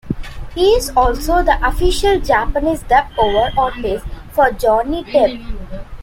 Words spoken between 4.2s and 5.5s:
for Johnny Depp.